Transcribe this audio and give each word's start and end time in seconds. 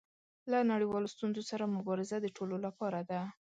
له 0.51 0.59
نړیوالو 0.71 1.11
ستونزو 1.15 1.41
سره 1.51 1.73
مبارزه 1.75 2.17
د 2.21 2.27
ټولو 2.37 2.55
لپاره 2.65 2.99
ده. 3.09 3.21